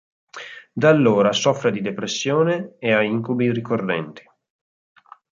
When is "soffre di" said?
1.31-1.79